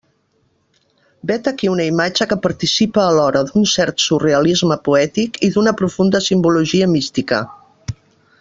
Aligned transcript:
Vet 1.31 1.49
aquí 1.51 1.69
una 1.71 1.85
imatge 1.89 2.27
que 2.31 2.37
participa 2.47 3.03
alhora 3.09 3.43
d'un 3.49 3.69
cert 3.75 4.07
surrealisme 4.07 4.79
poètic 4.89 5.41
i 5.49 5.53
d'una 5.57 5.75
profunda 5.83 6.23
simbologia 6.31 6.93
mística. 6.99 7.43